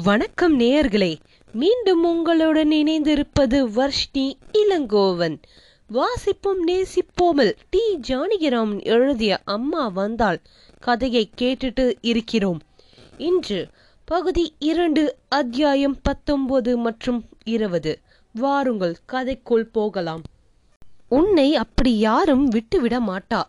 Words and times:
வணக்கம் 0.00 0.60
நேயர்களே 0.60 1.16
மீண்டும் 1.52 2.04
உங்களுடன் 2.04 2.70
இணைந்திருப்பது 2.70 3.68
வர்ஷ்ணி 3.70 4.38
இளங்கோவன். 4.52 5.42
வாசிப்போம் 5.92 6.62
நேசிப்போமல் 6.66 7.52
டி. 7.70 8.00
ஜானகிராம் 8.08 8.82
எழுதிய 8.82 9.40
அம்மா 9.44 9.88
வந்தால் 9.88 10.40
கதையை 10.80 11.30
கேட்டுட்டு 11.38 11.92
இருக்கிறோம். 12.00 12.60
இன்று 13.18 13.68
பகுதி 14.04 14.54
இரண்டு 14.58 15.16
அத்தியாயம் 15.28 15.98
பத்தொன்பது 16.02 16.76
மற்றும் 16.76 17.24
இருபது. 17.44 18.00
வாருங்கள் 18.32 18.96
கதைக்குள் 19.12 19.68
போகலாம். 19.72 20.22
உன்னை 21.08 21.56
அப்படி 21.56 21.98
யாரும் 21.98 22.48
விட்டுவிட 22.48 23.00
மாட்டா. 23.00 23.42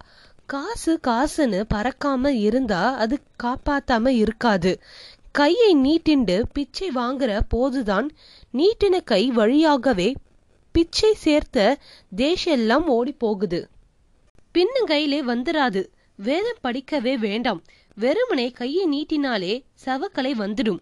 காசு 0.46 1.00
காசுன்னு 1.08 1.64
பறக்காம 1.74 2.28
இருந்தா 2.28 2.96
அது 2.96 3.20
காப்பாத்தாம 3.44 4.08
இருக்காது. 4.08 4.82
கையை 5.38 5.76
நீட்டிண்டு 5.76 6.44
பிச்சை 6.54 6.90
வாங்குற 6.96 7.40
போதுதான். 7.50 8.08
நீட்டின 8.54 9.04
கை 9.04 9.32
வழியாகவே 9.32 10.14
பிச்சை 10.72 11.14
சேர்த்த 11.14 11.78
தேஷெல்லாம் 12.16 12.86
ஓடி 12.86 13.12
போகுது 13.12 13.60
பின்னங்கையிலே 14.54 15.20
வந்துராது. 15.32 15.82
வேதம் 16.16 16.62
படிக்கவே 16.64 17.14
வேண்டாம். 17.18 17.62
வெறுமனே 17.96 18.48
கையை 18.50 18.86
நீட்டினாலே 18.88 19.54
சவக்கலை 19.86 20.34
வந்துடும். 20.44 20.80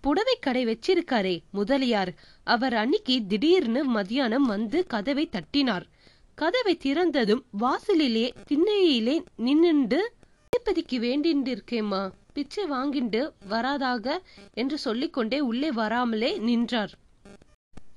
புடவை 0.00 0.36
கடை 0.40 0.64
வச்சிருக்காரே 0.66 1.36
முதலியார். 1.50 2.12
அவர் 2.44 2.72
அன்னிக்கு 2.72 3.26
திடீர்னு 3.28 3.82
மதியானம் 3.94 4.48
வந்து 4.52 4.86
கதவை 4.86 5.28
தட்டினார். 5.28 5.86
கதவை 6.34 6.78
திறந்ததும் 6.84 7.42
வாசலிலே 7.50 8.26
திண்ணையிலே 8.48 9.16
நின்னுண்டு 9.38 10.00
திருப்பதிக்கு 10.48 10.98
வேண்டின்றிருக்கேம்மா 11.06 12.02
பிச்சை 12.32 12.64
வாங்கிண்டு 12.64 13.32
வராதாக 13.48 14.18
என்று 14.54 14.78
சொல்லிக்கொண்டே 14.78 15.40
உள்ளே 15.40 15.72
வராமலே 15.72 16.38
நின்றார். 16.38 16.90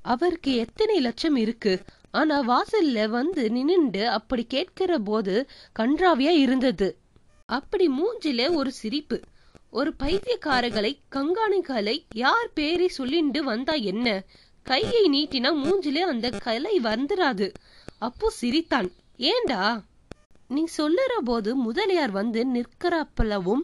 அவருக்கு 0.01 0.55
எத்தனை 0.55 0.99
லட்சம் 0.99 1.35
இருக்கு? 1.35 1.81
ஆனா 2.11 2.41
வாசல்ல 2.41 3.09
வந்து 3.09 3.43
நின்னுண்டு 3.47 4.05
அப்படி 4.05 4.45
கேட்கிற 4.45 4.99
போது 4.99 5.49
கன்றாவியா 5.79 6.33
இருந்தது. 6.37 6.97
அப்படி 7.45 7.87
மூஞ்சில 7.87 8.53
ஒரு 8.53 8.71
சிரிப்பு. 8.71 9.21
ஒரு 9.69 9.93
பைத்தியக்காரர்களை 9.99 10.97
கங்காணிகளை 11.11 12.03
யார் 12.15 12.53
பேரை 12.53 12.91
சொல்லிண்டு 12.97 13.37
வந்தா 13.37 13.73
என்ன? 13.73 14.23
கையை 14.63 15.09
நீட்டினா 15.09 15.57
மூஞ்சில 15.63 15.95
அந்த 15.95 16.29
கலை 16.29 16.79
வந்துராது. 16.79 17.53
அப்போ 17.99 18.29
சிரித்தான். 18.29 18.91
ஏண்டா? 19.17 19.83
நீ 20.47 20.65
சொல்லுற 20.77 21.17
போது 21.23 21.55
முதலியார் 21.55 22.11
வந்து 22.11 22.45
நிற்கிறப்பளவும் 22.45 23.63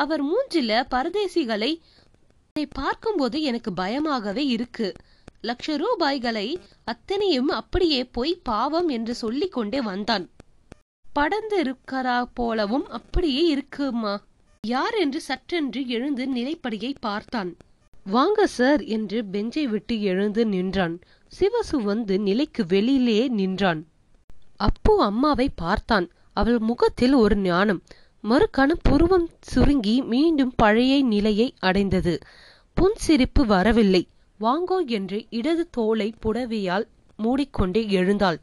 அவர் 0.00 0.22
மூஞ்சில 0.24 0.72
பரதேசிகளை 0.90 1.72
பார்க்கும்போது 2.70 3.36
எனக்கு 3.42 3.70
பயமாகவே 3.72 4.44
இருக்கு. 4.46 4.88
லட்ச 5.42 5.76
ரூபாய்களை 5.76 6.46
அத்தனையும் 6.84 7.50
அப்படியே 7.60 8.00
போய் 8.04 8.34
பாவம் 8.42 8.88
என்று 8.88 9.14
சொல்லிக் 9.14 9.52
கொண்டே 9.52 9.80
வந்தான். 9.80 10.24
படந்து 11.12 11.56
இருக்கிறா 11.62 12.16
போலவும் 12.34 12.86
அப்படியே 12.88 13.42
இருக்குமா? 13.46 14.14
யார் 14.66 14.94
என்று 14.94 15.20
சற்றென்று 15.28 15.86
எழுந்து 15.86 16.24
நிலைப்படியை 16.34 16.92
பார்த்தான். 17.00 17.50
வாங்க 18.04 18.46
சார் 18.46 18.82
என்று 18.96 19.18
பெஞ்சை 19.32 19.64
விட்டு 19.64 19.94
எழுந்து 20.02 20.42
நின்றான். 20.46 20.96
சிவசு 21.38 21.78
வந்து 21.82 22.14
நிலைக்கு 22.18 22.62
வெளியிலே 22.66 23.28
நின்றான். 23.28 23.82
அப்பு 24.56 24.94
அம்மாவை 25.02 25.48
பார்த்தான். 25.56 26.06
அவள் 26.32 26.58
முகத்தில் 26.58 27.14
ஒரு 27.14 27.36
ஞானம். 27.36 27.82
மறுகணம் 28.24 28.80
புருவம் 28.82 29.28
சுருங்கி 29.40 30.02
மீண்டும் 30.02 30.52
பழைய 30.56 31.02
நிலையை 31.02 31.54
அடைந்தது. 31.58 32.18
புன்சிரிப்பு 32.76 33.46
வரவில்லை. 33.46 34.08
வாங்கோ 34.40 34.86
என்று 34.86 35.26
இடது 35.30 35.70
தோலை 35.70 36.14
புடவையால் 36.22 36.86
மூடிக்கொண்டே 37.16 37.88
எழுந்தாள். 37.88 38.40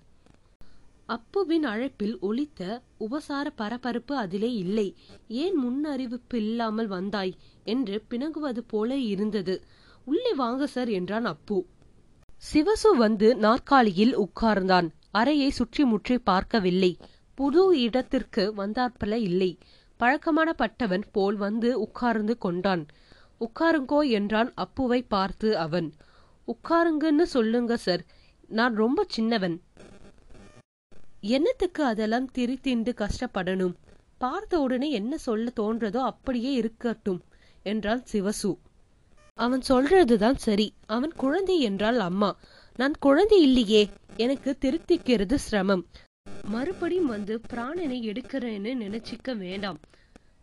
அப்புவின் 1.06 1.64
அழைப்பில் 1.64 2.18
ஒலித்த 2.20 2.82
உபசார 2.98 3.50
பரபரப்பு 3.50 4.18
அதிலே 4.18 4.54
இல்லை. 4.54 4.96
ஏன் 5.28 5.56
முன்னறிவிப்பு 5.58 6.36
இல்லாமல் 6.36 6.88
வந்தாய்? 6.88 7.34
என்று 7.64 8.04
பிணங்குவது 8.10 8.64
போல 8.68 8.98
இருந்தது. 8.98 9.64
உள்ளே 10.06 10.34
வாங்க 10.34 10.68
சார் 10.68 10.90
என்றான் 10.90 11.26
அப்பு. 11.26 11.66
சிவசு 12.54 12.98
வந்து 12.98 13.36
நாற்காலியில் 13.36 14.16
உட்கார்ந்தான். 14.20 14.90
அறையை 15.12 15.50
சுற்றி 15.50 15.84
முற்றி 15.84 16.18
பார்க்கவில்லை. 16.18 16.98
புது 17.38 17.80
இடத்திற்கு 17.80 18.54
வந்தாற்பல 18.54 19.18
இல்லை. 19.18 19.58
பழக்கமான 19.98 20.54
பட்டவன் 20.54 21.04
போல் 21.12 21.36
வந்து 21.36 21.80
உட்கார்ந்து 21.80 22.38
கொண்டான். 22.38 22.84
உட்காருங்கோ 23.40 24.10
என்றான் 24.10 24.52
அப்புவை 24.56 25.02
பார்த்து 25.02 25.58
அவன். 25.58 25.94
உட்காருங்கன்னு 26.48 27.26
சொல்லுங்க 27.28 27.78
சார். 27.78 28.04
நான் 28.50 28.76
ரொம்ப 28.76 29.06
சின்னவன். 29.08 29.62
என்னத்துக்கு 31.22 31.84
அதெல்லாம் 31.84 32.28
திரித்திண்டு 32.38 32.92
கஷ்டப்படணும்? 32.98 33.76
பார்த்த 34.18 34.60
உடனே 34.60 34.90
என்ன 34.92 35.18
சொல்ல 35.18 35.52
தோன்றதோ 35.60 36.02
அப்படியே 36.04 36.52
இருக்கட்டும் 36.54 37.22
என்றான் 37.64 38.04
சிவசு. 38.12 38.52
அவன் 39.40 39.64
சொல்றதுதான் 39.70 40.38
சரி. 40.38 40.68
அவன் 40.88 41.14
குழந்தை 41.18 41.60
என்றால் 41.60 42.00
அம்மா. 42.00 42.32
நான் 42.80 42.96
குழந்தை 43.00 43.42
இல்லையே. 43.42 43.84
எனக்கு 44.18 44.58
திருத்திக்கிறது 44.62 45.36
சிரமம். 45.36 45.86
மறுபடியும் 46.50 47.06
வந்து 47.06 47.42
பிராணனை 47.54 47.98
எடுக்கிறேன்னு 48.10 48.72
நினைச்சிக்க 48.84 49.38
வேண்டாம். 49.38 49.80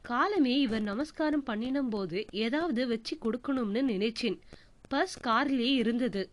காலமே 0.03 0.61
இவர் 0.61 0.83
நமஸ்காரம் 0.83 1.45
பண்ணினும் 1.47 1.89
போது 1.89 2.27
ஏதாவது 2.31 2.87
வச்சு 2.87 3.19
கொடுக்கணும்னு 3.23 3.83
நினைச்சேன். 3.93 4.39
பஸ் 4.89 5.27
கார்லயே 5.27 5.73
இருந்தது. 5.75 6.31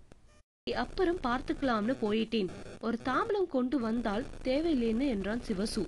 அப்புறம் 0.75 1.19
பார்த்துக்கலாம்னு 1.23 1.95
போயிட்டேன். 2.01 2.49
ஒரு 2.81 2.97
தாம்பலம் 3.05 3.47
கொண்டு 3.47 3.79
வந்தால் 3.79 4.25
தேவையில்லைன்னு 4.43 5.07
என்றான் 5.07 5.41
சிவசு. 5.47 5.85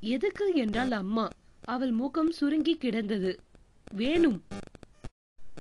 எதுக்கு 0.00 0.54
என்றால் 0.54 0.90
அம்மா. 0.92 1.28
அவள் 1.64 1.90
முகம் 1.90 2.30
சுருங்கி 2.30 2.76
கிடந்தது. 2.76 3.40
வேணும். 3.92 4.42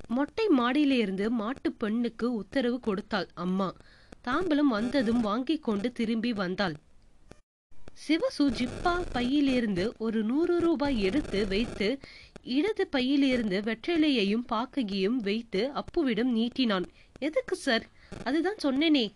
மொட்டை 0.08 0.48
மாடியிலிருந்து 0.48 1.30
மாட்டு 1.30 1.72
பெண்ணுக்கு 1.72 2.34
உத்தரவு 2.34 2.80
கொடுத்தாள் 2.80 3.28
அம்மா. 3.34 3.74
தாம்பலம் 4.28 4.70
வந்ததும் 4.70 5.22
வாங்கிக் 5.22 5.64
கொண்டு 5.64 5.92
திரும்பி 5.92 6.34
வந்தாள். 6.34 6.76
சிவசு 8.08 8.44
ஜிப்பா 8.44 9.06
பையிலிருந்து 9.12 9.94
ஒரு 9.98 10.24
நூறு 10.24 10.60
ரூபாய் 10.60 11.02
எடுத்து 11.02 11.48
வைத்து 11.48 12.00
இடது 12.44 12.88
பையிலிருந்து 12.88 13.60
வெற்றிலையையும் 13.60 14.46
பாக்கையும் 14.52 15.16
வைத்து 15.22 15.72
அப்புவிடம் 15.76 16.32
நீட்டினான். 16.36 16.86
எதுக்கு 17.20 17.56
சார்? 17.56 17.86
அதுதான் 18.24 18.56
சொன்னேனே. 18.64 19.12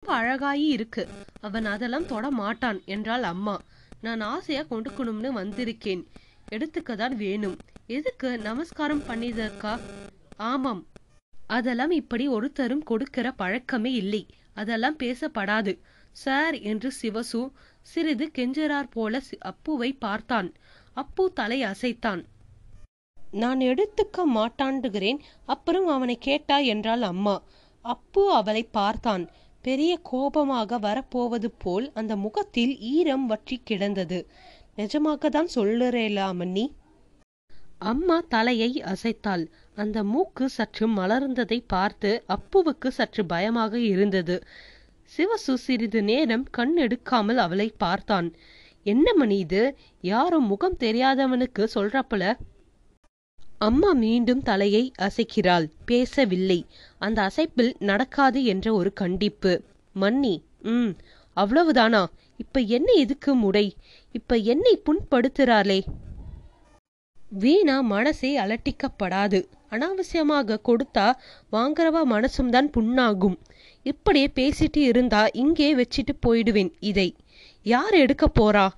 ரொம்ப 0.00 0.08
அழகாயி 0.08 0.66
இருக்கு. 0.68 1.08
அவன் 1.40 1.64
அதெல்லாம் 1.64 2.06
தொட 2.06 2.30
மாட்டான் 2.30 2.82
என்றாள் 2.84 3.22
அம்மா. 3.22 3.60
நான் 4.00 4.20
ஆசையா 4.20 4.62
கொடுக்கணும்னு 4.62 5.30
வந்திருக்கேன். 5.32 6.04
எடுத்துக்கதான் 6.52 7.14
வேணும். 7.14 7.56
எதுக்கு 7.86 8.38
நமஸ்காரம் 8.38 9.02
பண்ணிதற்கா 9.02 9.80
ஆமாம். 10.36 10.86
அதெல்லாம் 11.46 11.90
இப்படி 11.90 12.28
ஒருத்தரும் 12.28 12.82
கொடுக்கிற 12.82 13.32
பழக்கமே 13.32 13.92
இல்லை. 13.92 14.26
அதெல்லாம் 14.54 14.96
பேசப்படாது. 14.96 15.78
சார் 16.12 16.60
என்று 16.60 16.92
சிவசு 17.02 17.50
சிறிது 17.82 18.30
கெஞ்சரார் 18.34 18.90
போல 18.90 19.20
அப்புவை 19.38 19.92
பார்த்தான். 19.92 20.54
அப்பு 20.92 21.32
தலை 21.32 21.62
அசைத்தான். 21.62 22.22
நான் 23.32 23.60
எடுத்துக்க 23.60 24.18
மாட்டாண்டுகிறேன். 24.34 25.18
அப்புறம் 25.44 25.86
அவனை 25.86 26.18
கேட்டா 26.18 26.58
என்றாள் 26.58 27.02
அம்மா. 27.02 27.42
அப்பு 27.84 28.32
அவளை 28.32 28.62
பார்த்தான். 28.64 29.30
பெரிய 29.62 29.98
கோபமாக 30.02 30.78
வரப்போவது 30.78 31.50
போல் 31.50 31.92
அந்த 31.92 32.16
முகத்தில் 32.16 32.78
ஈரம் 32.78 33.26
வற்றி 33.26 33.60
கிடந்தது. 33.64 34.28
நிஜமாக 34.76 35.28
தான் 35.28 35.48
சொல்லுறேலா 35.54 36.34
மன்னி. 36.34 36.72
அம்மா 37.78 38.24
தலையை 38.28 38.82
அசைத்தாள். 38.82 39.46
அந்த 39.74 40.04
மூக்கு 40.04 40.48
சற்று 40.48 40.88
மலர்ந்ததை 40.88 41.64
பார்த்து 41.66 42.24
அப்புவுக்கு 42.28 42.88
சற்று 42.88 43.26
பயமாக 43.26 43.78
இருந்தது. 43.78 44.42
சிவசு 45.16 45.54
சிறிது 45.54 46.02
நேரம் 46.02 46.46
கண் 46.50 46.78
எடுக்காமல் 46.78 47.34
அவளை 47.34 47.74
பார்த்தான். 47.78 48.34
என்ன 48.82 49.14
மணி 49.14 49.38
இது? 49.38 49.76
யாரும் 50.00 50.46
முகம் 50.46 50.76
தெரியாதவனுக்கு 50.80 51.68
சொல்றப்பல? 51.74 52.34
அம்மா 53.58 53.92
மீண்டும் 53.92 54.42
தலையை 54.42 54.92
அசைக்கிறாள். 54.98 55.70
பேசவில்லை. 55.84 56.66
அந்த 56.98 57.22
அசைப்பில் 57.22 57.74
நடக்காது 57.78 58.44
என்ற 58.44 58.72
ஒரு 58.72 58.92
கண்டிப்பு. 58.92 59.62
மன்னி 59.94 60.42
ம் 60.62 60.92
அவ்வளவுதானா? 61.36 62.06
இப்ப 62.36 62.60
என்ன 62.60 62.92
எதுக்கு 62.92 63.34
முடை? 63.34 63.76
இப்ப 64.12 64.36
என்னை 64.36 64.82
புண்படுத்துறாளே? 64.84 65.80
வீணா 67.30 67.80
மனசே 67.80 68.38
அலட்டிக்கப்படாது. 68.38 69.44
அனாவசியமாக 69.70 70.58
கொடுத்தா 70.64 71.12
வாங்குறவா 71.52 72.02
மனசும் 72.04 72.48
தான் 72.48 72.70
புண்ணாகும். 72.70 73.36
இப்படியே 73.82 74.30
பேசிட்டு 74.34 74.76
இருந்தா 74.76 75.26
இங்கே 75.32 75.74
வச்சிட்டு 75.74 76.12
போயிடுவேன் 76.26 76.72
இதை. 76.80 77.16
யார் 77.62 77.94
எடுக்க 77.94 78.30
போறா? 78.40 78.68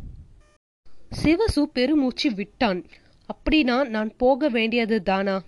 சிவசு 1.22 1.62
பெருமூச்சு 1.62 2.32
விட்டான். 2.32 2.84
அப்படின்னா 3.28 3.88
நான் 3.88 4.16
போக 4.16 4.48
வேண்டியது 4.48 5.02
தானா? 5.02 5.42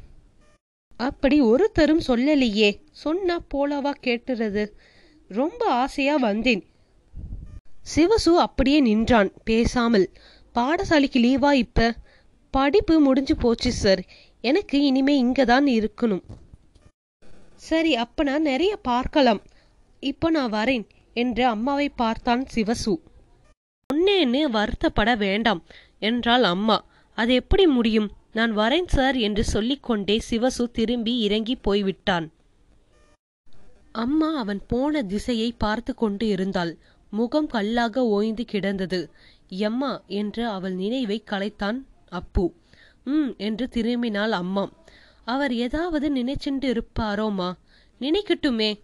அப்படி 0.96 1.40
ஒருத்தரும் 1.40 2.00
சொல்லலையே. 2.06 2.78
சொன்னா 2.90 3.40
போலவா 3.54 3.92
கேட்டுறது? 4.02 4.72
ரொம்ப 5.28 5.66
ஆசையா 5.66 6.16
வந்தேன். 6.16 6.64
சிவசு 7.96 8.36
அப்படியே 8.36 8.80
நின்றான். 8.80 9.32
பேசாமல். 9.44 10.10
பாடசாலைக்கு 10.54 11.18
லீவா 11.18 11.52
இப்ப? 11.52 11.94
படிப்பு 12.54 12.94
முடிஞ்சு 13.06 13.34
போச்சு 13.36 13.70
சார் 13.72 14.02
எனக்கு 14.40 14.76
இனிமே 14.88 15.14
இங்கே 15.16 15.44
தான் 15.44 15.66
இருக்கணும். 15.78 16.22
சரி 17.68 17.92
அப்ப 18.04 18.22
நான் 18.28 18.48
நிறைய 18.50 18.72
பார்க்கலாம். 18.88 19.40
இப்போ 20.02 20.26
நான் 20.30 20.52
வரேன் 20.52 20.84
என்று 21.22 21.44
அம்மாவை 21.46 21.88
பார்த்தான் 22.02 22.42
சிவசு. 22.54 22.94
ஒன்னேன்னு 23.90 24.40
வருத்தப்பட 24.56 25.10
வேண்டாம் 25.16 25.60
என்றாள் 26.08 26.44
அம்மா. 26.54 26.78
அது 27.18 27.32
எப்படி 27.34 27.64
முடியும்? 27.76 28.08
நான் 28.32 28.52
வரேன் 28.58 28.88
சார் 28.96 29.16
என்று 29.26 29.44
சொல்லிக்கொண்டே 29.44 30.16
சிவசு 30.30 30.64
திரும்பி 30.78 31.14
இறங்கி 31.18 31.54
போய்விட்டான். 31.56 32.26
அம்மா 34.04 34.28
அவன் 34.34 34.60
போன 34.66 35.02
திசையை 35.02 35.50
பார்த்து 35.64 35.92
கொண்டு 35.94 36.26
இருந்தாள். 36.26 36.72
முகம் 37.12 37.48
கல்லாக 37.54 38.04
ஓய்ந்து 38.16 38.44
கிடந்தது. 38.44 39.00
எம்மா 39.68 39.92
என்று 40.20 40.42
அவள் 40.56 40.74
நினைவை 40.74 41.18
கலைத்தான் 41.30 41.78
அப்பு. 42.10 42.54
ம் 43.04 43.30
என்று 43.36 43.68
திரும்பினாள் 43.72 44.30
அம்மா 44.30 44.68
அவர் 45.24 45.54
ஏதாவது 45.54 46.14
நினைச்சுண்டு 46.14 46.70
இருப்பாரோமா 46.70 47.52
நினைக்கட்டுமே. 48.00 48.80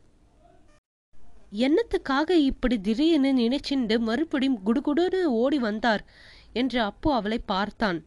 என்னத்துக்காக 1.53 2.31
இப்படி 2.31 2.81
திடீர்னு 2.81 3.33
நினைச்சுண்டு 3.33 3.99
மறுபடியும் 3.99 4.61
குடுகுடுன்னு 4.67 5.23
ஓடி 5.23 5.59
வந்தார்? 5.59 6.05
என்று 6.53 6.81
அப்பு 6.81 7.13
அவளை 7.13 7.39
பார்த்தான். 7.39 8.05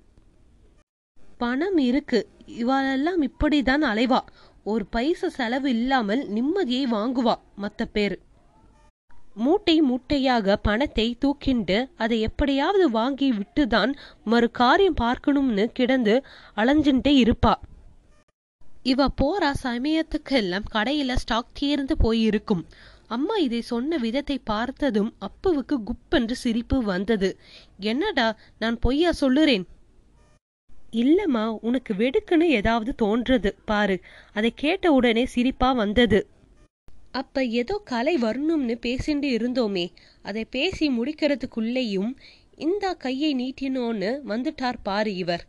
பணம் 1.38 1.78
இருக்கு. 1.78 2.30
இவாளெல்லாம் 2.48 3.28
இப்படிதான் 3.28 3.84
அலைவா. 3.92 4.20
ஒரு 4.64 4.86
பைசா 4.86 5.30
செலவு 5.30 5.70
இல்லாமல் 5.70 6.30
நிம்மதியை 6.30 6.86
வாங்குவா 6.92 7.36
மத்த 7.62 7.86
பேர். 7.94 8.20
மூட்டை 9.40 9.76
மூட்டையாக 9.82 10.56
பணத்தை 10.62 11.06
தூக்கிண்டு 11.20 11.78
அதை 11.98 12.18
எப்படியாவது 12.22 12.86
வாங்கி 12.90 13.30
விட்டுதான் 13.32 13.92
மறு 14.24 14.48
காரியம் 14.52 14.94
பார்க்கணும்னு 14.94 15.66
கிடந்து 15.74 16.16
அலைஞ்சுட்டே 16.56 17.14
இருப்பா. 17.24 17.54
இவ 18.84 19.08
போற 19.16 19.52
சமயத்துக்கெல்லாம் 19.64 20.70
கடையில 20.74 21.16
ஸ்டாக் 21.16 21.54
தீர்ந்து 21.54 21.98
போயிருக்கும். 21.98 22.64
அம்மா 23.08 23.36
இதை 23.36 23.62
சொன்ன 23.62 23.98
விதத்தை 23.98 24.38
பார்த்ததும் 24.44 25.12
அப்புவுக்கு 25.28 25.76
குப்பென்று 25.88 26.36
சிரிப்பு 26.44 26.78
வந்தது. 26.84 27.30
என்னடா 27.80 28.28
நான் 28.60 28.78
பொய்யா 28.80 29.12
சொல்லுறேன்? 29.22 29.66
இல்லம்மா 30.94 31.44
உனக்கு 31.62 31.94
வெடுக்குன்னு 31.94 32.48
ஏதாவது 32.60 32.92
தோன்றது 33.02 33.52
பாரு. 33.66 33.98
அதை 34.34 34.52
கேட்ட 34.56 34.92
உடனே 34.92 35.26
சிரிப்பா 35.26 35.72
வந்தது. 35.72 36.20
அப்ப 37.12 37.46
ஏதோ 37.46 37.82
கலை 37.84 38.18
வரணும்னு 38.18 38.76
பேசிண்டு 38.82 39.28
இருந்தோமே. 39.38 39.90
அதை 40.22 40.46
பேசி 40.46 40.90
முடிக்கிறதுக்குள்ளேயும் 40.90 42.16
இந்த 42.56 42.94
கையை 42.94 43.36
நீட்டினோன்னு 43.36 44.20
வந்துட்டார் 44.28 44.76
பாரு 44.84 45.16
இவர். 45.16 45.46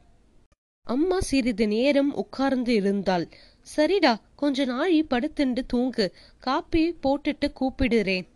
அம்மா 0.82 1.20
சிறிது 1.20 1.68
நேரம் 1.68 2.14
உட்கார்ந்து 2.14 2.74
இருந்தாள். 2.74 3.28
சரிடா 3.76 4.20
கொஞ்ச 4.36 4.64
நாழி 4.64 5.06
படுத்துண்டு 5.10 5.58
தூங்கு. 5.66 6.14
காப்பி 6.38 6.96
போட்டுட்டு 7.02 7.52
கூப்பிடுறேன் 7.52 8.26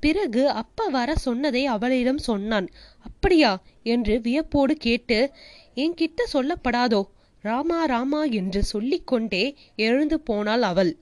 பிறகு 0.00 0.48
அப்பா 0.48 0.86
வர 0.86 1.14
சொன்னதை 1.14 1.66
அவளிடம் 1.66 2.18
சொன்னான். 2.18 2.68
அப்படியா? 3.00 3.62
என்று 3.82 4.20
வியப்போடு 4.20 4.76
கேட்டு 4.76 5.32
என்கிட்ட 5.74 6.24
சொல்லப்படாதோ? 6.32 7.02
ராமா 7.40 7.84
ராமா 7.84 8.24
என்று 8.24 8.62
சொல்லிக்கொண்டே 8.64 9.56
எழுந்து 9.76 10.20
போனாள் 10.20 10.62
அவள். 10.62 10.96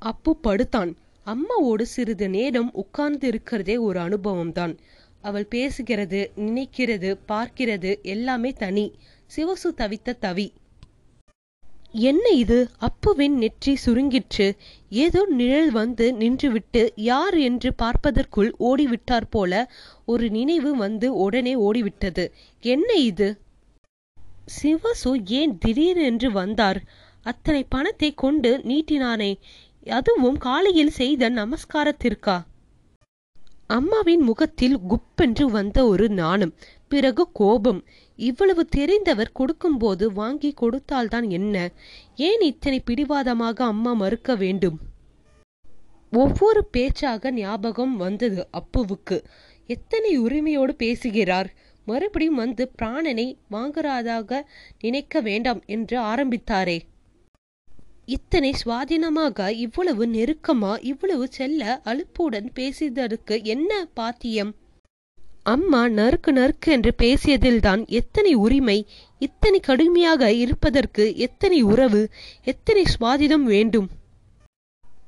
அப்பு 0.00 0.36
படுத்தான். 0.36 0.96
அம்மாவோடு 1.26 1.82
சிறிது 1.82 2.28
நேரம் 2.28 2.70
உட்கார்ந்து 2.74 3.26
இருக்கிறதே 3.28 3.76
ஒரு 3.76 4.00
அனுபவம்தான். 4.00 4.78
அவள் 5.20 5.46
பேசுகிறது 5.50 6.20
நினைக்கிறது 6.36 7.10
பார்க்கிறது 7.28 8.02
எல்லாமே 8.02 8.50
தனி. 8.50 8.94
சிவசு 9.36 9.68
தவித்த 9.76 10.12
தவி. 10.20 10.48
என்ன 11.92 12.28
இது? 12.28 12.68
அப்புவின் 12.78 13.36
நெற்றி 13.36 13.76
சுருங்கிற்று. 13.86 14.56
ஏதோ 14.88 15.26
நிழல் 15.28 15.70
வந்து 15.70 16.12
நின்றுவிட்டு 16.12 16.88
யார் 16.94 17.38
என்று 17.38 17.74
பார்ப்பதற்குள் 17.74 18.54
ஓடிவிட்டார் 18.60 19.28
போல 19.30 19.72
ஒரு 20.06 20.30
நினைவு 20.30 20.76
வந்து 20.76 21.14
உடனே 21.14 21.54
ஓடிவிட்டது. 21.54 22.30
என்ன 22.60 22.92
இது? 22.94 23.38
சிவசு 24.62 25.12
ஏன் 25.24 25.58
திடீரென்று 25.58 26.32
வந்தார்? 26.32 26.82
அத்தனை 27.22 27.66
பணத்தை 27.68 28.14
கொண்டு 28.14 28.58
நீட்டினானே. 28.58 29.38
அதுவும் 29.86 30.36
காலையில் 30.36 30.90
செய்த 30.90 31.30
நமஸ்காரத்திற்கா? 31.30 32.42
அம்மாவின் 33.66 34.20
முகத்தில் 34.20 34.78
குப்பென்று 34.78 35.44
வந்த 35.44 35.86
ஒரு 35.86 36.08
நாணம் 36.08 36.54
பிறகு 36.88 37.32
கோபம். 37.32 37.84
இவ்வளவு 38.16 38.68
தெரிந்தவர் 38.76 39.32
கொடுக்கும்போது 39.32 40.12
வாங்கி 40.12 40.54
கொடுத்தால்தான் 40.54 41.30
என்ன? 41.30 41.70
ஏன் 42.16 42.40
இத்தனை 42.40 42.80
பிடிவாதமாக 42.80 43.64
அம்மா 43.64 43.92
மறுக்க 43.92 44.36
வேண்டும்? 44.36 44.78
ஒவ்வொரு 46.12 46.64
பேச்சாக 46.64 47.30
ஞாபகம் 47.30 47.96
வந்தது 47.96 48.48
அப்புவுக்கு. 48.52 49.24
எத்தனை 49.66 50.16
உரிமையோடு 50.16 50.74
பேசுகிறார்? 50.74 51.54
மறுபடியும் 51.84 52.34
வந்து 52.34 52.70
பிராணனை 52.82 53.38
வாங்குறதாக 53.50 54.42
நினைக்க 54.80 55.20
வேண்டாம் 55.20 55.62
என்று 55.66 56.00
ஆரம்பித்தாரே. 56.00 56.80
இத்தனை 58.10 58.50
சுவாதீனமாக 58.60 59.48
இவ்வளவு 59.56 60.04
நெருக்கமா 60.06 60.72
இவ்வளவு 60.82 61.24
செல்ல 61.28 61.80
அலுப்புடன் 61.84 62.48
பேசியதற்கு 62.54 63.34
என்ன 63.44 63.70
பாத்தியம்? 63.94 64.50
அம்மா 65.44 65.82
நறுக்கு 65.88 66.30
நறுக்கு 66.32 66.68
என்று 66.72 66.92
பேசியதில்தான் 66.98 67.82
எத்தனை 67.90 68.32
உரிமை 68.34 68.78
இத்தனை 69.20 69.60
கடுமையாக 69.60 70.32
இருப்பதற்கு 70.34 71.04
எத்தனை 71.16 71.60
உறவு 71.62 72.02
எத்தனை 72.44 72.84
சுவாதினம் 72.94 73.46
வேண்டும்? 73.52 73.88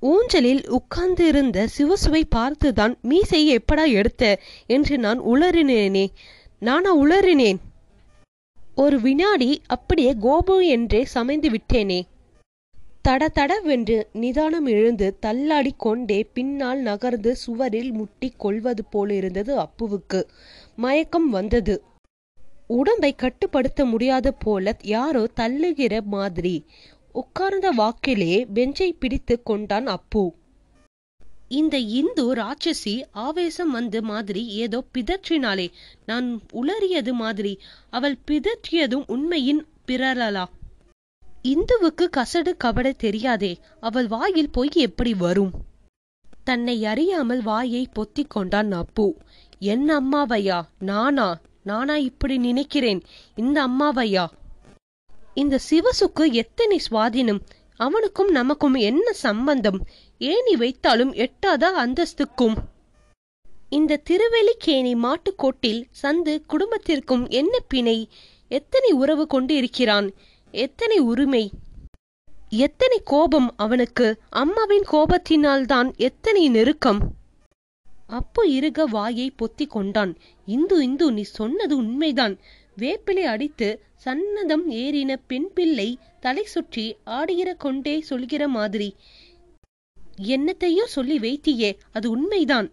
ஊஞ்சலில் 0.06 0.62
உட்கார்ந்து 0.68 1.26
இருந்த 1.26 1.58
சிவசுவை 1.78 2.22
பார்த்துதான் 2.36 2.94
மீசையை 3.02 3.58
எப்படா 3.58 3.84
எடுத்த 3.92 4.22
என்று 4.66 4.98
நான் 4.98 5.20
உளறினேனே 5.24 6.06
நானா 6.62 6.92
உளறினேன்? 6.96 7.60
ஒரு 8.76 8.96
வினாடி 9.00 9.50
அப்படியே 9.66 10.12
கோபு 10.20 10.54
என்றே 10.68 11.00
சமைந்து 11.14 11.48
விட்டேனே 11.48 12.00
தட 13.08 13.28
தடவென்று 13.28 14.06
நிதானம் 14.12 14.66
எழுந்து 14.66 15.18
தள்ளாடி 15.20 15.72
கொண்டே 15.76 16.24
பின்னால் 16.24 16.80
நகர்ந்து 16.80 17.36
சுவரில் 17.36 17.92
முட்டி 17.92 18.32
கொள்வது 18.36 18.84
போலிருந்தது 18.84 19.52
அப்புவுக்கு. 19.58 20.20
மயக்கம் 20.76 21.30
வந்தது. 21.30 21.74
உடம்பை 22.66 23.14
கட்டுப்படுத்த 23.14 23.84
முடியாத 23.84 24.32
போல 24.32 24.76
யாரோ 24.82 25.24
தள்ளுகிற 25.36 26.00
மாதிரி. 26.04 26.64
உட்கார்ந்த 27.12 27.70
வாக்கிலே 27.70 28.46
பெஞ்சை 28.54 28.90
பிடித்து 28.98 29.42
கொண்டான் 29.42 29.86
அப்பு. 29.86 30.34
இந்த 31.48 31.78
இந்து 31.78 32.34
ராட்சசி 32.34 33.02
ஆவேசம் 33.10 33.70
வந்த 33.70 34.02
மாதிரி 34.02 34.46
ஏதோ 34.46 34.84
பிதற்றினாலே 34.94 35.68
நான் 36.06 36.40
உளறியது 36.52 37.12
மாதிரி. 37.12 37.58
அவள் 37.90 38.18
பிதற்றியதும் 38.30 39.06
உண்மையின் 39.06 39.66
பிறலலா 39.86 40.44
இந்துவுக்கு 41.44 42.08
கசடு 42.16 42.56
கபட 42.56 42.92
தெரியாதே 42.92 43.58
அவள் 43.80 44.06
வாயில் 44.06 44.50
பொய் 44.50 44.68
எப்படி 44.72 45.14
வரும்? 45.14 45.50
தன்னை 46.44 46.84
அறியாமல் 46.84 47.42
வாயை 47.42 47.88
பொத்திக் 47.92 48.30
கொண்டான் 48.30 48.72
அப்பு. 48.72 49.16
என் 49.58 49.88
அம்மாவையா? 49.88 50.62
நானா? 50.78 51.40
நானா 51.62 51.96
இப்படி 51.96 52.36
நினைக்கிறேன். 52.38 53.02
இந்த 53.34 53.66
அம்மாவையா? 53.66 54.26
இந்த 55.34 55.58
சிவசுக்கு 55.70 56.32
எத்தனை 56.32 56.80
சுவாதீனம்? 56.90 57.40
அவனுக்கும் 57.76 58.30
நமக்கும் 58.30 58.74
என்ன 58.74 59.12
சம்பந்தம்? 59.12 59.86
ஏணி 60.18 60.54
வைத்தாலும் 60.54 61.14
எட்டாத 61.14 61.70
அந்தஸ்துக்கும்? 61.70 62.54
இந்த 63.68 64.02
திருவெளிக்கேணி 64.10 64.94
மாட்டுக்கோட்டில் 64.98 65.84
சந்து 66.02 66.42
குடும்பத்திற்கும் 66.46 67.28
என்ன 67.28 67.58
பிணை? 67.58 68.08
எத்தனை 68.48 68.90
உறவு 68.92 69.26
கொண்டு 69.26 69.54
இருக்கிறான் 69.56 70.10
எத்தனை 70.52 70.98
உரிமை? 70.98 71.50
எத்தனை 72.48 73.00
கோபம் 73.04 73.54
அவனுக்கு? 73.56 74.16
அம்மாவின் 74.28 74.84
கோபத்தினால்தான் 74.92 75.96
எத்தனை 75.96 76.48
நெருக்கம்? 76.48 77.14
அப்பு 78.06 78.48
இருக 78.48 78.84
வாயை 78.84 79.32
பொத்தி 79.38 79.66
கொண்டான். 79.66 80.16
இந்து 80.46 80.82
இந்து 80.82 81.12
நீ 81.12 81.22
சொன்னது 81.22 81.76
உண்மைதான். 81.76 82.38
வேப்பிலை 82.78 83.24
அடித்து 83.24 83.82
சன்னதம் 84.04 84.68
ஏறின 84.68 85.16
பெண் 85.26 85.48
பிள்ளை 85.54 85.98
தலை 86.20 86.44
சுற்றி 86.44 86.96
ஆடுகிற 87.06 87.56
கொண்டே 87.56 88.00
சொல்கிற 88.00 88.48
மாதிரி. 88.48 88.96
என்னத்தையோ 90.22 90.84
சொல்லி 90.84 91.18
வைத்தியே 91.18 91.76
அது 91.92 92.10
உண்மைதான். 92.10 92.70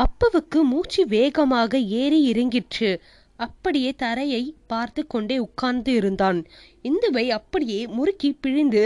அப்புவுக்கு 0.00 0.62
மூச்சு 0.62 1.06
வேகமாக 1.06 1.78
ஏறி 1.78 2.32
இறங்கிற்று. 2.32 3.00
அப்படியே 3.40 3.90
தரையை 3.92 4.54
பார்த்து 4.66 5.06
கொண்டே 5.06 5.38
உட்கார்ந்து 5.38 5.92
இருந்தான். 5.92 6.46
இந்துவை 6.82 7.28
அப்படியே 7.28 7.86
முறுக்கி 7.86 8.30
பிழிந்து 8.32 8.84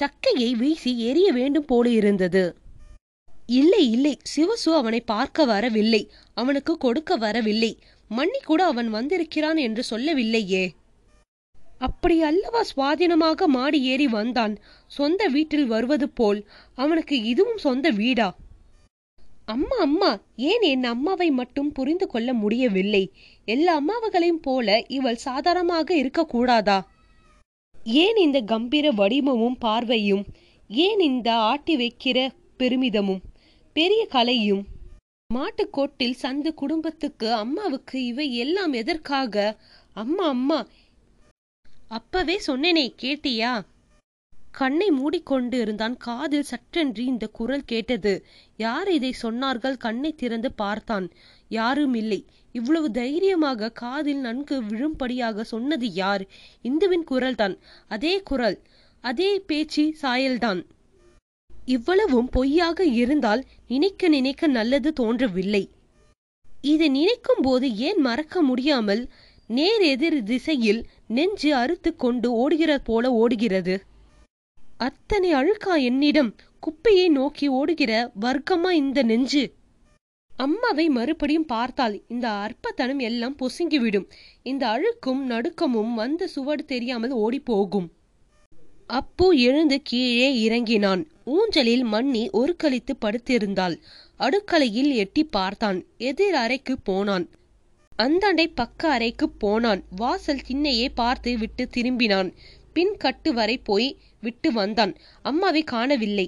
சக்கையை 0.00 0.50
வீசி 0.52 0.92
எரிய 1.00 1.32
வேண்டும் 1.32 1.64
போல 1.64 1.88
இருந்தது. 1.90 2.44
இல்லை 3.46 3.90
இல்லை 3.90 4.14
சிவசு 4.36 4.70
அவனை 4.74 5.00
பார்க்க 5.00 5.44
வரவில்லை. 5.44 6.02
அவனுக்கு 6.34 6.78
கொடுக்க 6.78 7.16
வரவில்லை. 7.16 7.72
மன்னி 8.08 8.40
கூட 8.44 8.64
அவன் 8.64 8.90
வந்திருக்கிறான் 8.90 9.56
என்று 9.56 9.82
சொல்லவில்லையே. 9.82 10.64
அப்படி 11.78 12.22
அல்லவா 12.22 12.62
சுவாதீனமாக 12.70 13.46
மாடி 13.46 13.78
ஏறி 13.82 14.06
வந்தான். 14.08 14.54
சொந்த 14.86 15.22
வீட்டில் 15.26 15.66
வருவது 15.66 16.08
போல். 16.08 16.40
அவனுக்கு 16.74 17.16
இதுவும் 17.22 17.58
சொந்த 17.58 17.90
வீடா? 17.90 18.28
அம்மா 19.48 19.76
அம்மா 19.78 20.08
ஏன் 20.36 20.62
என் 20.62 20.84
அம்மாவை 20.84 21.30
மட்டும் 21.30 21.72
புரிந்து 21.72 22.06
கொள்ள 22.06 22.32
முடியவில்லை? 22.32 23.02
எல்லா 23.44 23.72
அம்மாவுகளையும் 23.80 24.40
போல 24.42 24.84
இவள் 24.88 25.18
சாதாரணமாக 25.26 25.88
இருக்கக்கூடாதா? 25.94 26.78
ஏன் 28.02 28.16
இந்த 28.16 28.40
கம்பீர 28.40 28.86
வடிவமும் 28.90 29.58
பார்வையும் 29.58 30.24
ஏன் 30.70 31.00
இந்த 31.00 31.28
ஆட்டி 31.50 31.76
வைக்கிற 31.76 32.18
பெருமிதமும் 32.58 33.22
பெரிய 33.72 34.06
கலையும்? 34.06 34.64
மாட்டுக்கோட்டில் 35.30 36.20
சந்து 36.22 36.54
குடும்பத்துக்கு 36.54 37.32
அம்மாவுக்கு 37.34 38.04
இவை 38.04 38.36
எல்லாம் 38.36 38.72
எதற்காக? 38.72 39.56
அம்மா 39.94 40.26
அம்மா 40.28 40.58
அப்பவே 41.88 42.40
சொன்னேனே 42.46 42.86
கேட்டியா? 43.02 43.52
கண்ணை 44.60 44.88
மூடிக்கொண்டு 44.90 45.56
இருந்தான். 45.60 45.96
காதில் 46.06 46.48
சற்றென்று 46.50 47.02
இந்த 47.12 47.24
குரல் 47.38 47.64
கேட்டது. 47.64 48.12
யார் 48.56 48.88
இதை 48.90 49.10
சொன்னார்கள்? 49.22 49.76
கண்ணை 49.76 50.10
திறந்து 50.14 50.50
பார்த்தான். 50.52 51.06
யாரும் 51.48 51.94
இல்லை. 51.94 52.20
இவ்வளவு 52.54 52.88
தைரியமாக 52.90 53.70
காதில் 53.82 54.20
நன்கு 54.20 54.56
விழும்படியாக 54.62 55.44
சொன்னது 55.44 55.88
யார்? 56.02 56.24
இந்துவின் 56.62 57.04
குரல்தான். 57.10 57.56
அதே 57.88 58.14
குரல். 58.22 58.58
அதே 59.04 59.30
பேச்சு 59.46 59.84
சாயல்தான். 60.02 60.60
இவ்வளவும் 61.66 62.28
பொய்யாக 62.30 62.80
இருந்தால் 63.00 63.42
நினைக்க 63.68 64.08
நினைக்க 64.08 64.46
நல்லது 64.58 64.90
தோன்றவில்லை. 64.92 65.64
இதை 66.64 66.88
நினைக்கும் 66.88 67.42
போது 67.42 67.66
ஏன் 67.88 68.00
மறக்க 68.00 68.42
முடியாமல் 68.42 69.02
நேர் 69.50 69.84
எதிர் 69.86 70.18
திசையில் 70.22 70.80
நெஞ்சு 71.08 71.50
அறுத்து 71.54 71.90
கொண்டு 71.96 72.28
ஓடுகிறது 72.42 72.84
போல 72.84 73.12
ஓடுகிறது? 73.22 73.74
அத்தனை 74.78 75.34
அழுக்கா 75.34 75.74
என்னிடம் 75.80 76.34
குப்பையை 76.60 77.08
நோக்கி 77.08 77.48
ஓடுகிற 77.48 77.92
வர்க்கமா 78.20 78.70
இந்த 78.70 79.02
நெஞ்சு? 79.02 79.52
அம்மாவை 80.36 80.88
மறுபடியும் 80.88 81.46
பார்த்தால் 81.46 82.02
இந்த 82.08 82.26
அற்பத்தனம் 82.28 82.98
எல்லாம் 82.98 83.36
பொசுங்கிவிடும். 83.36 84.06
இந்த 84.42 84.66
அழுக்கும் 84.66 85.22
நடுக்கமும் 85.28 85.94
வந்த 85.94 86.26
சுவடு 86.26 86.64
தெரியாமல் 86.64 87.10
ஓடி 87.10 87.40
போகும் 87.40 87.88
அப்பு 88.86 89.28
எழுந்து 89.38 89.82
கீழே 89.82 90.28
இறங்கினான். 90.40 91.06
ஊஞ்சலில் 91.24 91.84
மண்ணி 91.84 92.30
ஒரு 92.30 92.56
கழித்து 92.56 92.96
படுத்திருந்தாள். 93.04 93.76
அடுக்கலையில் 94.18 94.92
எட்டி 94.94 95.24
பார்த்தான். 95.24 95.84
எதிர் 95.96 96.34
அறைக்கு 96.34 96.78
போனான். 96.78 97.26
அந்தாண்டை 97.98 98.46
பக்க 98.54 98.88
அறைக்கு 98.88 99.28
போனான். 99.28 99.82
வாசல் 99.96 100.44
திண்ணையே 100.48 100.88
பார்த்து 100.94 101.38
விட்டு 101.38 101.68
திரும்பினான். 101.76 102.30
பின் 102.76 102.94
கட்டு 102.96 103.30
வரை 103.32 103.56
போய் 103.58 103.88
விட்டு 104.20 104.48
வந்தான். 104.52 104.92
அம்மாவை 105.24 105.62
காணவில்லை. 105.64 106.26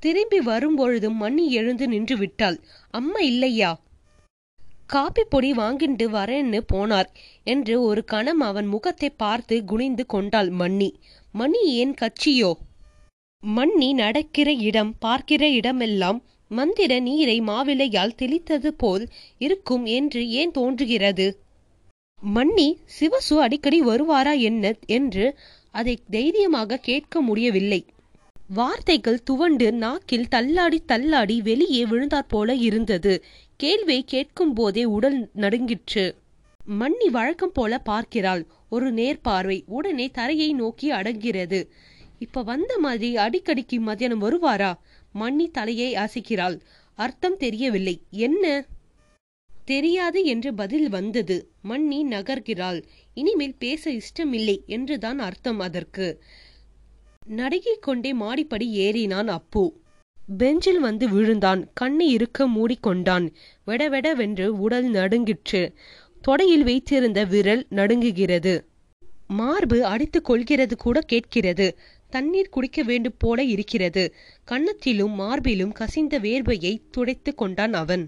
திரும்பி 0.00 0.38
வரும்பொழுதும் 0.40 1.18
மண்ணி 1.22 1.44
எழுந்து 1.58 1.84
நின்று 1.88 2.16
விட்டாள். 2.16 2.56
அம்மா 2.94 3.20
இல்லையா? 3.24 3.70
காப்பி 4.86 5.22
பொடி 5.24 5.48
வாங்கிட்டு 5.52 6.06
வரேன்னு 6.10 6.58
போனார் 6.72 7.08
என்று 7.44 7.74
ஒரு 7.82 8.02
கணம் 8.04 8.40
அவன் 8.40 8.66
முகத்தை 8.66 9.08
பார்த்து 9.16 9.56
குனிந்து 9.64 10.04
கொண்டாள் 10.06 10.50
மண்ணி 10.52 10.90
மணி 11.34 11.60
ஏன் 11.80 11.94
கட்சியோ 12.00 12.52
மண்ணி 13.42 13.88
நடக்கிற 13.94 14.48
இடம் 14.68 14.92
பார்க்கிற 14.98 15.42
இடமெல்லாம் 15.50 16.20
மந்திர 16.50 16.92
நீரை 17.00 17.36
மாவிளையால் 17.40 18.16
தெளித்தது 18.20 18.70
போல் 18.82 19.04
இருக்கும் 19.38 19.84
என்று 19.96 20.20
ஏன் 20.40 20.50
தோன்றுகிறது? 20.50 21.26
மன்னி 22.22 22.66
சிவசு 23.00 23.34
அடிக்கடி 23.38 23.82
வருவாரா 23.82 24.38
என்ன? 24.40 24.74
என்று 24.86 25.38
அதை 25.70 25.98
தைரியமாக 26.10 26.76
கேட்க 26.76 27.20
முடியவில்லை. 27.20 27.86
வார்த்தைகள் 28.48 29.22
துவண்டு 29.22 29.72
நாக்கில் 29.72 30.28
தள்ளாடி 30.28 30.82
தள்ளாடி 30.86 31.42
வெளியே 31.42 31.84
விழுந்தாற் 31.84 32.28
போல 32.28 32.54
இருந்தது. 32.54 33.22
கேள்வியை 33.56 34.04
கேட்கும் 34.04 34.52
போதே 34.52 34.84
உடல் 34.84 35.30
நடுங்கிற்று. 35.34 36.04
மன்னி 36.60 37.08
வழக்கம் 37.10 37.52
போல 37.52 37.78
பார்க்கிறாள். 37.78 38.46
ஒரு 38.68 38.92
நேர்பார்வை 38.92 39.64
உடனே 39.66 40.08
தரையை 40.08 40.52
நோக்கி 40.52 40.92
அடங்கிறது 40.92 41.60
இப்ப 42.18 42.42
வந்த 42.42 42.78
மாதிரி 42.78 43.16
அடிக்கடிக்கு 43.16 43.78
மத்தியானம் 43.78 44.22
வருவாரா? 44.22 44.72
மன்னி 45.12 45.50
தலையை 45.50 45.94
அசைக்கிறாள். 45.94 46.56
அர்த்தம் 46.98 47.36
தெரியவில்லை. 47.36 48.00
என்ன? 48.10 48.66
தெரியாது 49.64 50.24
என்று 50.24 50.54
பதில் 50.54 50.88
வந்தது. 50.88 51.36
மன்னி 51.68 51.98
நகர்கிறாள். 52.08 52.80
இனிமேல் 53.14 53.56
பேச 53.58 53.90
இஷ்டமில்லை 53.90 54.56
என்றுதான் 54.66 55.18
அர்த்தம் 55.18 55.60
அதற்கு. 55.60 56.06
நடுங்கிக் 57.26 57.82
கொண்டே 57.82 58.10
மாடிப்படி 58.12 58.66
ஏறினான் 58.78 59.30
அப்பு. 59.38 59.64
பெஞ்சில் 60.36 60.80
வந்து 60.80 61.06
விழுந்தான். 61.08 61.62
கண்ணை 61.74 62.08
இருக்க 62.08 62.48
மூடிக்கொண்டான் 62.48 63.26
வெடவெடவென்று 63.66 64.46
உடல் 64.46 64.88
நடுங்கிற்று. 64.90 65.62
தொடையில் 66.24 66.64
வைத்திருந்த 66.64 67.20
விரல் 67.24 67.66
நடுங்குகிறது. 67.70 68.54
மார்பு 69.28 69.78
அடித்துக் 69.84 70.24
கொள்கிறது 70.24 70.74
கூட 70.76 71.00
கேட்கிறது. 71.00 71.66
தண்ணீர் 72.10 72.48
குடிக்க 72.48 72.82
வேண்டும் 72.82 73.18
போல 73.18 73.38
இருக்கிறது. 73.54 74.04
கன்னத்திலும் 74.50 75.14
மார்பிலும் 75.20 75.72
கசிந்த 75.72 76.20
வேர்வையை 76.20 76.74
துடைத்து 76.90 77.34
கொண்டான் 77.34 77.72
அவன். 77.72 78.04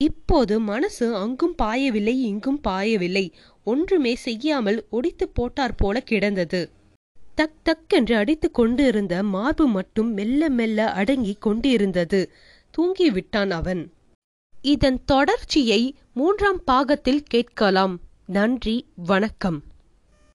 இப்போது 0.00 0.60
மனசு 0.60 1.16
அங்கும் 1.16 1.54
பாயவில்லை 1.62 2.14
இங்கும் 2.22 2.60
பாயவில்லை. 2.68 3.30
ஒன்றுமே 3.64 4.14
செய்யாமல் 4.14 4.86
ஒடித்து 4.90 5.28
போட்டார் 5.28 5.74
போல 5.74 6.00
கிடந்தது. 6.00 6.60
தக் 7.36 7.58
தக் 7.64 7.88
என்று 7.88 8.16
அடித்து 8.16 8.50
கொண்டிருந்த 8.50 9.22
மார்பு 9.22 9.66
மட்டும் 9.66 10.12
மெல்ல 10.12 10.48
மெல்ல 10.48 10.92
அடங்கி 10.92 11.34
கொண்டிருந்தது. 11.34 12.20
தூங்கிவிட்டான் 12.74 13.50
அவன். 13.50 13.82
இதன் 14.62 15.00
தொடர்ச்சியை 15.04 15.80
மூன்றாம் 16.14 16.62
பாகத்தில் 16.64 17.22
கேட்கலாம். 17.22 18.00
நன்றி 18.26 18.76
வணக்கம். 18.96 19.62